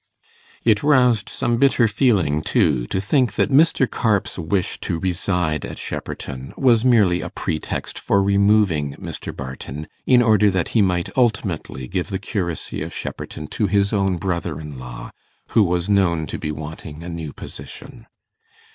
It 0.63 0.81
roused 0.81 1.29
some 1.29 1.57
bitter 1.57 1.87
feeling, 1.87 2.41
too, 2.41 2.87
to 2.87 2.99
think 2.99 3.35
that 3.35 3.51
Mr. 3.51 3.87
Carpe's 3.87 4.39
wish 4.39 4.79
to 4.79 4.97
reside 4.97 5.63
at 5.63 5.77
Shepperton 5.77 6.55
was 6.57 6.83
merely 6.83 7.21
a 7.21 7.29
pretext 7.29 7.99
for 7.99 8.23
removing 8.23 8.93
Mr. 8.95 9.31
Barton, 9.31 9.87
in 10.07 10.23
order 10.23 10.49
that 10.49 10.69
he 10.69 10.81
might 10.81 11.15
ultimately 11.15 11.87
give 11.87 12.07
the 12.07 12.17
curacy 12.17 12.81
of 12.81 12.95
Shepperton 12.95 13.45
to 13.49 13.67
his 13.67 13.93
own 13.93 14.17
brother 14.17 14.59
in 14.59 14.79
law, 14.79 15.11
who 15.49 15.61
was 15.61 15.87
known 15.87 16.25
to 16.25 16.39
be 16.39 16.51
wanting 16.51 17.03
a 17.03 17.07
new 17.07 17.31
position. 17.31 18.07